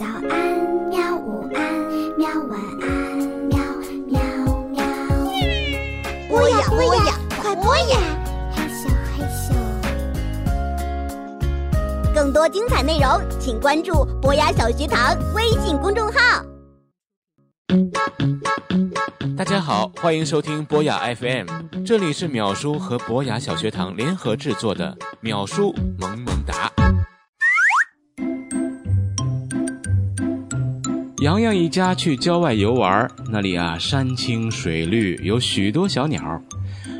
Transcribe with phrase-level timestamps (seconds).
[0.00, 0.32] 早安，
[0.88, 1.14] 喵！
[1.14, 1.60] 午安，
[2.16, 2.26] 喵！
[2.48, 2.88] 晚安，
[3.50, 3.58] 喵
[4.06, 4.18] 喵
[4.70, 4.82] 喵。
[6.26, 7.98] 播呀播呀，快播呀！
[8.56, 9.52] 嘿咻嘿咻。
[12.14, 16.42] 更多精彩内容，请关注博雅小学堂微信公众号。
[19.36, 21.46] 大家好，欢迎收听博雅 FM，
[21.84, 26.39] 这里是淼叔和博雅小学堂联合制作的淼叔萌萌
[31.20, 36.40] 洋洋一家去郊外游玩，那里啊山清水绿，有许多小鸟。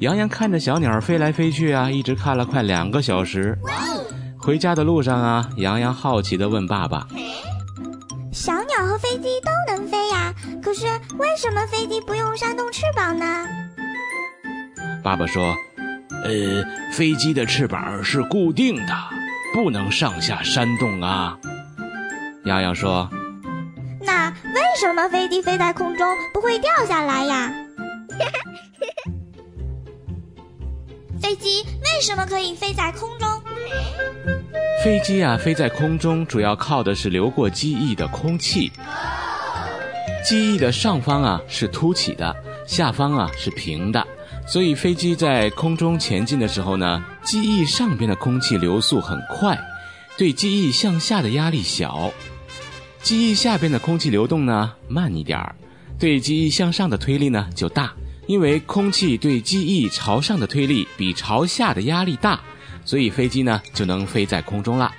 [0.00, 3.56] 洋洋看着小鸟飞来飞去啊，一直看了快两个小时。
[4.36, 7.08] 回家的路上啊，洋洋好奇地问爸爸
[8.32, 10.84] ：“小鸟和飞机都能飞呀，可是
[11.18, 13.46] 为什么飞机不用扇动翅膀呢？”
[15.02, 15.56] 爸爸说
[16.22, 18.94] ：“呃，飞机的翅膀是固定的，
[19.54, 21.38] 不能上下扇动啊。”
[22.44, 23.08] 洋洋说。
[24.04, 27.52] 那为什么飞机飞在空中不会掉下来呀？
[31.20, 33.28] 飞机为什么可以飞在空中？
[34.84, 38.70] 飞机啊，飞在空中主要靠的是流过机翼的空气。
[40.24, 42.34] 机翼的上方啊是凸起的，
[42.66, 44.04] 下方啊是平的，
[44.46, 49.56] 所以飞机在空中前进的时候呢，机翼上边的空气流速很快，
[50.18, 52.12] 对机翼向下的压力小。
[53.02, 55.54] 机翼下边的空气流动呢慢一点儿，
[55.98, 57.92] 对机翼向上的推力呢就大，
[58.26, 62.40] 因为空气对机翼朝上的推力比朝下的压力大，
[62.84, 64.92] 所以飞机呢就能飞在空中了。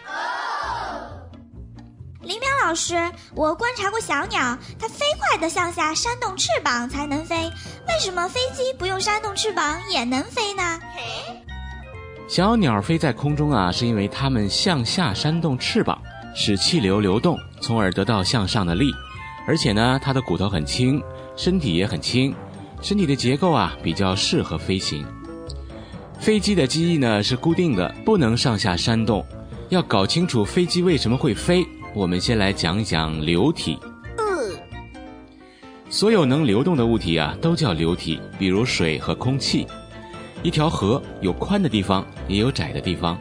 [2.21, 7.35] 林淼老师，我观察过小鸟，它飞快地向下扇动翅膀才能飞，
[7.87, 10.79] 为什么飞机不用扇动翅膀也能飞呢？
[12.27, 16.01] 小鸟飞在空中啊，是因为它们向下扇动翅膀。
[16.35, 18.91] 使气流流动，从而得到向上的力，
[19.47, 21.01] 而且呢，它的骨头很轻，
[21.35, 22.33] 身体也很轻，
[22.81, 25.05] 身体的结构啊比较适合飞行。
[26.19, 29.25] 飞机的机翼呢是固定的，不能上下扇动。
[29.69, 33.77] 要搞清楚飞机为什么会飞，我们先来讲一讲流体。
[34.17, 34.57] 嗯，
[35.89, 39.67] 所有能流动的物体啊都叫流体，比如水和空气。
[40.43, 43.17] 一条河有宽的地方，也有窄的地方。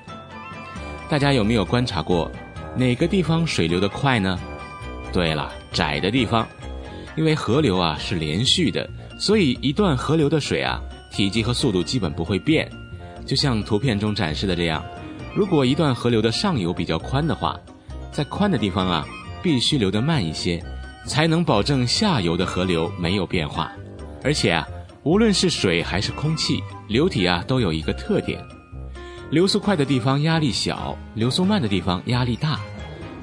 [1.09, 2.31] 大家有没有观察过？
[2.75, 4.39] 哪个地方水流得快呢？
[5.13, 6.49] 对了，窄的地方，
[7.17, 8.89] 因为河流啊是连续的，
[9.19, 10.81] 所以一段河流的水啊，
[11.11, 12.71] 体积和速度基本不会变。
[13.27, 14.83] 就像图片中展示的这样，
[15.35, 17.61] 如果一段河流的上游比较宽的话，
[18.11, 19.07] 在宽的地方啊，
[19.43, 20.63] 必须流得慢一些，
[21.07, 23.71] 才能保证下游的河流没有变化。
[24.25, 24.67] 而且啊，
[25.03, 28.43] 无论是水还是空气，流体啊都有一个特点。
[29.33, 32.61] 流速快的地方压力小，流速慢的地方压力大，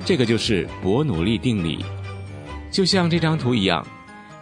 [0.04, 1.86] 这个就是伯努利定理。
[2.72, 3.86] 就像这张图一样，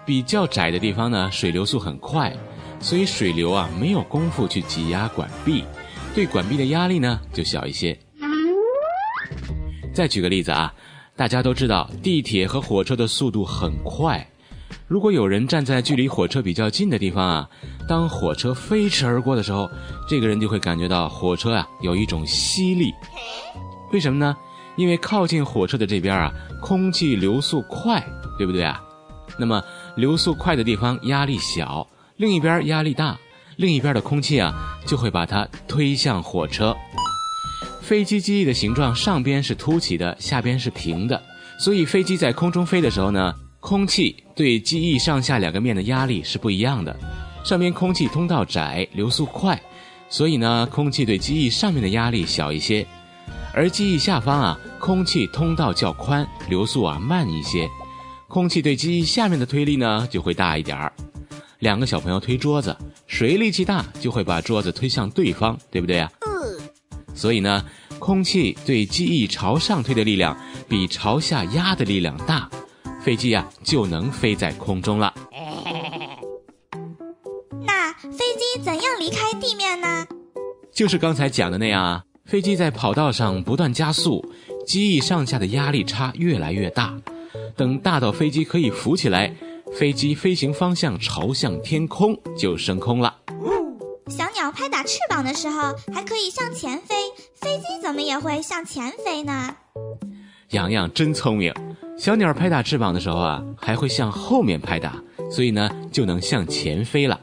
[0.06, 2.34] 比较窄的地方呢，水流速很快，
[2.80, 5.66] 所以水流啊没有功夫去挤压管壁，
[6.16, 8.00] 对管壁的压力呢就小一些。
[9.94, 10.74] 再举个例子啊，
[11.18, 14.26] 大家都知道地铁和火车的速度很快。
[14.88, 17.50] 如果有人站在距离火车比较近的地方啊，
[17.88, 19.70] 当火车飞驰而过的时候，
[20.08, 22.94] 这个人就会感觉到火车啊有一种吸力。
[23.92, 24.36] 为什么呢？
[24.78, 28.06] 因为靠近火车的这边啊，空气流速快，
[28.38, 28.82] 对不对啊？
[29.38, 29.62] 那么
[29.96, 33.18] 流速快的地方压力小，另一边压力大，
[33.58, 36.76] 另一边的空气啊就会把它推向火车。
[37.82, 41.22] 飞机机翼的形状上边是凸起的，下边是平的，
[41.60, 43.34] 所以飞机在空中飞的时候呢。
[43.68, 46.98] 空气对机翼上下两个面的压力是不一样的，
[47.44, 49.62] 上边空气通道窄，流速快，
[50.08, 52.88] 所以呢，空气对机翼上面的压力小一些，
[53.54, 57.68] 而机翼下方啊，空气通道较宽，流速啊慢一些，
[58.30, 60.94] 空气对机翼下面的推力呢就会大一点儿。
[61.60, 62.74] 两个小朋友推桌子，
[63.06, 66.10] 谁力气大就会把桌子推向对方，对不对啊？
[66.22, 66.70] 嗯。
[67.14, 67.66] 所以呢，
[68.00, 70.38] 空气对机翼朝上推的力量
[70.70, 72.50] 比朝下压的力量大。
[73.08, 75.14] 飞机呀就能飞在空中了。
[77.66, 80.06] 那飞机怎样离开地面呢？
[80.74, 84.30] 就是刚才讲的那样啊，飞机在跑道上不断加速，
[84.66, 86.94] 机翼上下的压力差越来越大。
[87.56, 89.34] 等大到飞机可以浮起来，
[89.80, 93.16] 飞机飞行方向朝向天空，就升空了。
[94.10, 96.96] 小鸟拍打翅膀的时候还可以向前飞，
[97.36, 99.56] 飞机怎么也会向前飞呢？
[100.50, 101.54] 洋洋真聪明。
[101.98, 105.02] 小鸟拍打翅膀的时候啊，还会向后面拍打，
[105.32, 107.20] 所以呢就能向前飞了。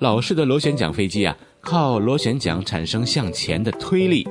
[0.00, 4.28] 老式的螺旋桨飞机啊，靠螺旋桨产生向前的推力，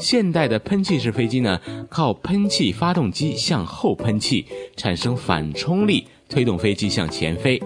[0.00, 7.62] 现代的喷气式飞机呢，靠喷气发动机向后喷气，产生反冲力，推动飞机向前飞。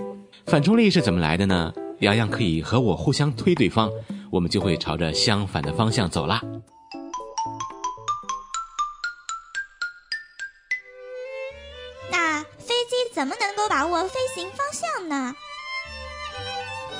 [0.46, 1.72] 反冲力是怎么来的呢？
[2.00, 3.88] 洋洋可以和我互相推对方，
[4.28, 6.42] 我们就会朝着相反的方向走啦。
[12.58, 15.34] 飞机怎么能够把握飞行方向呢？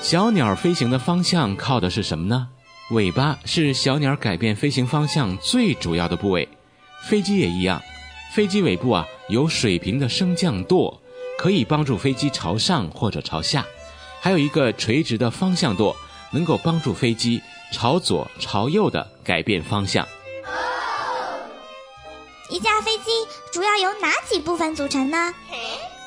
[0.01, 2.49] 小鸟飞行的方向靠的是什么呢？
[2.91, 6.47] 尾巴是小鸟改变飞行方向最主要的部位。
[7.09, 7.81] 飞机也一样，
[8.33, 11.01] 飞机尾部啊有水平的升降舵，
[11.37, 13.63] 可以帮助飞机朝上或者朝下；
[14.19, 15.95] 还有一个垂直的方向舵，
[16.31, 17.41] 能够帮助飞机
[17.71, 20.07] 朝左朝右的改变方向。
[22.53, 23.05] 一架飞机
[23.51, 25.33] 主要由哪几部分组成呢？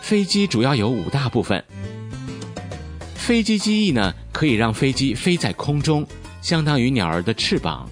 [0.01, 1.65] 飞机主要有五大部分。
[3.17, 6.07] 飞机机翼呢，可以让飞机飞在空中，
[6.41, 7.91] 相当于鸟儿的翅膀。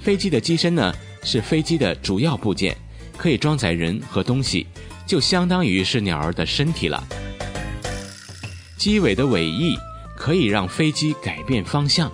[0.00, 0.94] 飞机的机身呢，
[1.24, 2.76] 是飞机的主要部件，
[3.16, 4.68] 可以装载人和东西，
[5.04, 7.02] 就相当于是鸟儿的身体了。
[8.78, 9.76] 机尾的尾翼
[10.16, 12.12] 可以让飞机改变方向，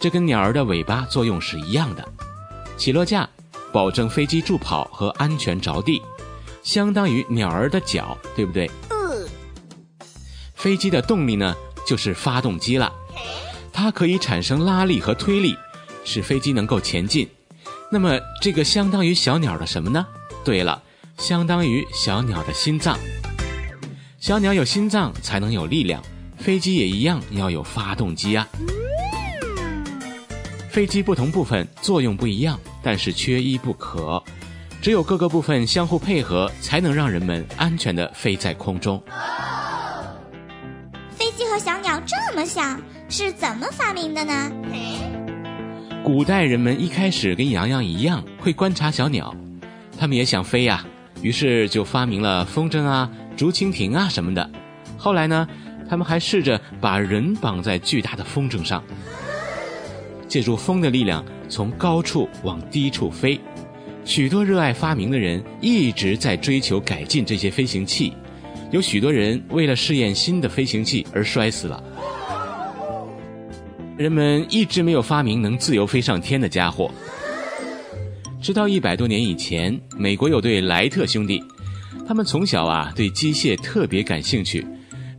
[0.00, 2.04] 这跟鸟儿的尾巴作用是一样的。
[2.76, 3.28] 起落架
[3.72, 6.02] 保证飞机助跑和安全着地，
[6.62, 8.70] 相当于鸟儿的脚，对不对？
[10.54, 11.54] 飞机的动力呢？
[11.84, 12.92] 就是发动机了，
[13.72, 15.56] 它可以产生拉力和推力，
[16.04, 17.28] 使飞机能够前进。
[17.90, 20.06] 那么这个相当于小鸟的什么呢？
[20.44, 20.80] 对了，
[21.18, 22.96] 相当于小鸟的心脏。
[24.20, 26.00] 小鸟有心脏才能有力量，
[26.38, 28.48] 飞机也一样要有发动机啊。
[30.70, 34.22] 飞机不同部分作用不一样，但是缺一不可。
[34.80, 39.00] 只有各个部分相互配合，才能让人们安全的飞在空中。
[41.10, 44.50] 飞机和小鸟这么像，是怎么发明的呢？
[46.02, 49.32] 古代人们一开始跟洋洋一样，会观察小鸟，
[49.96, 50.84] 他们也想飞呀，
[51.20, 54.50] 于是就发明了风筝啊、竹蜻蜓啊什么的。
[54.98, 55.46] 后来呢，
[55.88, 58.82] 他们还试着把人绑在巨大的风筝上，
[60.26, 63.38] 借助风的力量从高处往低处飞。
[64.06, 68.10] 许多热爱发明的人一直在追求改进这些飞行器。
[68.70, 71.84] 有许多人为了试验新的飞行器而摔死了。
[73.98, 76.90] 人们一直没有发明能自由飞上天的家伙。
[78.40, 81.44] 直到一百多年以前，美国有对莱特兄弟，
[82.08, 84.66] 他们从小啊对机械特别感兴趣，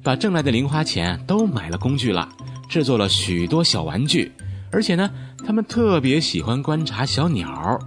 [0.01, 2.27] 把挣来的零花钱都买了工具了，
[2.67, 4.31] 制作了许多小玩具，
[4.71, 5.09] 而且呢，
[5.45, 7.79] 他们特别喜欢观察小鸟。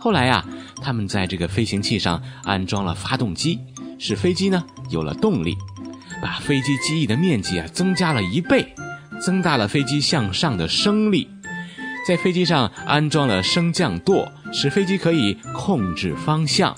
[0.00, 0.44] 后来呀，
[0.82, 3.58] 他们在这个飞行器上安装了发动机。
[3.98, 5.56] 使飞机呢有了动力，
[6.20, 8.74] 把飞机机翼的面积啊增加了一倍，
[9.20, 11.28] 增大了飞机向上的升力，
[12.06, 16.74] 在飞机上安装了升降舵，使飞机可以控制方向。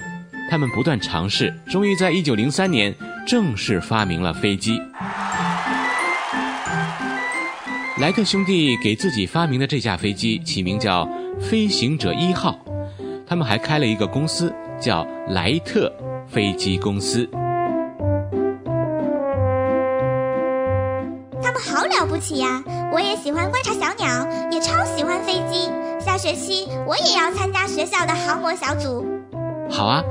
[0.49, 2.95] 他们不断尝试，终于在一九零三年
[3.27, 4.81] 正式发明了飞机。
[7.99, 11.09] 莱特兄弟给自己发明的这架飞机起名叫
[11.41, 12.59] “飞行者一号”，
[13.27, 15.91] 他们还开了一个公司叫莱特。
[16.29, 17.27] 飞机公司，
[21.41, 22.63] 他们好了不起呀！
[22.93, 25.71] 我也喜欢观察小鸟，也超喜欢飞机。
[26.05, 29.07] 下学期我也要参加学校的航模小组。
[29.71, 30.03] 好啊，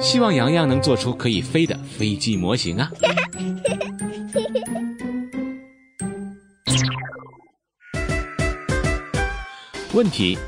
[0.00, 2.90] 希望洋洋能做出可以飞的飞机模型啊！
[9.92, 10.38] 问题：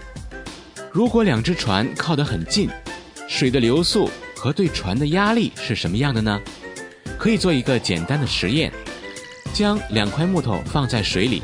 [0.93, 2.69] 如果两只船靠得很近，
[3.29, 4.09] 水的流速？
[4.37, 6.41] 和对船的压力是什么样的呢？
[7.19, 8.73] 可以做一个简单的实验，
[9.53, 11.43] 将两块木头放在水里，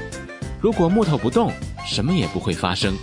[0.61, 1.52] 如果木头不动，
[1.87, 2.97] 什么也不会发生。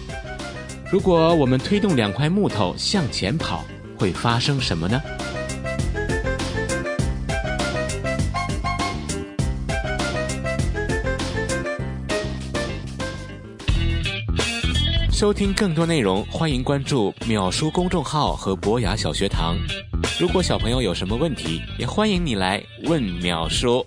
[0.92, 3.66] 如果我们推动两块木头向前跑，
[3.98, 5.02] 会发生什么呢？
[15.16, 19.56] 收听更多内容，欢迎关注“秒叔”公众号和博雅小学堂。
[20.20, 23.82] 如果小朋友有什么问题，也欢迎你来问秒叔。